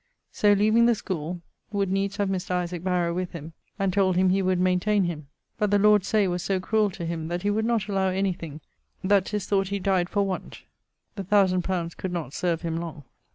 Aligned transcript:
So 0.31 0.53
leaving 0.53 0.87
the 0.87 0.95
schoole, 0.95 1.41
would 1.71 1.91
needs 1.91 2.17
have 2.17 2.27
Mr. 2.27 2.49
Isaac 2.55 2.83
Barrow 2.83 3.13
with 3.13 3.33
him, 3.33 3.53
and 3.77 3.93
told 3.93 4.15
him 4.15 4.29
he 4.29 4.41
would 4.41 4.59
maintaine 4.59 5.03
him. 5.03 5.27
But 5.59 5.69
the 5.69 5.77
lord 5.77 6.05
Say 6.05 6.27
was 6.27 6.41
so 6.41 6.59
cruel 6.59 6.89
to 6.89 7.05
him 7.05 7.27
that 7.27 7.43
he 7.43 7.51
would 7.51 7.65
not 7.65 7.87
allow 7.87 8.07
anything 8.09 8.61
that 9.03 9.25
'tis 9.27 9.45
thought 9.45 9.67
he 9.67 9.77
dyed 9.77 10.09
for 10.09 10.23
want. 10.25 10.63
The 11.17 11.21
1000 11.23 11.69
li. 11.69 11.89
could 11.97 12.11
not 12.11 12.33
serve 12.33 12.63
him 12.63 12.77
long. 12.77 13.03